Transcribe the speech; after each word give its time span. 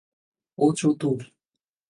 ও 0.57 0.65
চতুর। 0.77 1.19